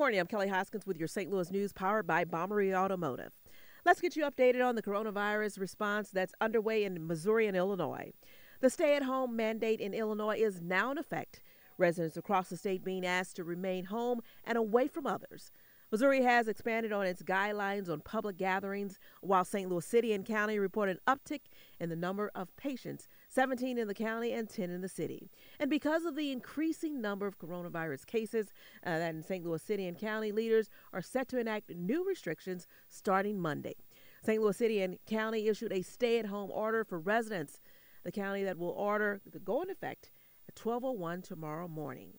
[0.00, 0.18] Morning.
[0.18, 1.30] I'm Kelly Hoskins with your St.
[1.30, 3.32] Louis news powered by Bommarito Automotive.
[3.84, 8.14] Let's get you updated on the coronavirus response that's underway in Missouri and Illinois.
[8.62, 11.42] The stay at home mandate in Illinois is now in effect.
[11.76, 15.52] Residents across the state being asked to remain home and away from others.
[15.90, 19.68] Missouri has expanded on its guidelines on public gatherings, while St.
[19.68, 21.40] Louis City and County report an uptick
[21.80, 25.30] in the number of patients 17 in the county and 10 in the city.
[25.58, 28.52] And because of the increasing number of coronavirus cases,
[28.86, 29.44] uh, that in St.
[29.44, 33.74] Louis City and County leaders are set to enact new restrictions starting Monday.
[34.22, 34.40] St.
[34.40, 37.58] Louis City and County issued a stay at home order for residents.
[38.04, 40.12] The county that will order to go in effect
[40.48, 42.18] at 12:01 tomorrow morning.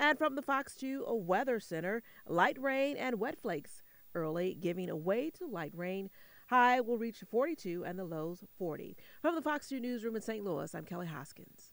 [0.00, 3.82] And from the Fox 2 Weather Center, light rain and wet flakes
[4.14, 6.08] early, giving way to light rain.
[6.50, 8.96] High will reach 42 and the lows 40.
[9.20, 10.44] From the Fox 2 Newsroom in St.
[10.44, 11.72] Louis, I'm Kelly Hoskins.